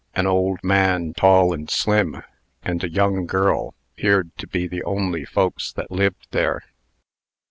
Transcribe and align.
An 0.15 0.25
old 0.25 0.63
man, 0.63 1.13
tall 1.13 1.53
and 1.53 1.69
slim, 1.69 2.23
and 2.63 2.83
a 2.83 2.89
young 2.89 3.27
girl, 3.27 3.75
'peared 3.97 4.35
to 4.39 4.47
be 4.47 4.65
the 4.67 4.81
only 4.83 5.25
folks 5.25 5.71
that 5.73 5.91
lived 5.91 6.27
there. 6.31 6.63